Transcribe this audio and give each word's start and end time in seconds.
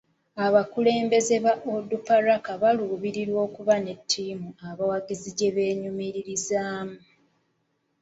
Abakulembeze 0.45 1.35
ba 1.45 1.53
Onduparaka 1.73 2.51
baluubirira 2.61 3.35
okuba 3.47 3.75
ne 3.85 3.93
ttiimu 3.99 4.49
abawagizi 4.69 5.29
gye 5.37 5.49
beenyumirizaamu. 5.55 6.97